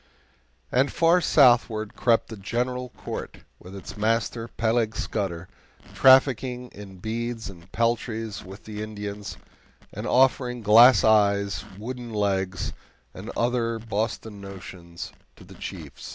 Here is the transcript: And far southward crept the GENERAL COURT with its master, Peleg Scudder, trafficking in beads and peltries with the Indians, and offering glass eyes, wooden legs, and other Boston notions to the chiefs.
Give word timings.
And 0.71 0.91
far 0.91 1.21
southward 1.21 1.93
crept 1.95 2.29
the 2.29 2.35
GENERAL 2.35 2.89
COURT 2.97 3.41
with 3.59 3.75
its 3.75 3.95
master, 3.95 4.47
Peleg 4.47 4.95
Scudder, 4.95 5.47
trafficking 5.93 6.69
in 6.69 6.97
beads 6.97 7.51
and 7.51 7.71
peltries 7.71 8.43
with 8.43 8.65
the 8.65 8.81
Indians, 8.81 9.37
and 9.93 10.07
offering 10.07 10.63
glass 10.63 11.03
eyes, 11.03 11.63
wooden 11.77 12.11
legs, 12.11 12.73
and 13.13 13.29
other 13.37 13.77
Boston 13.77 14.41
notions 14.41 15.11
to 15.35 15.43
the 15.43 15.53
chiefs. 15.53 16.09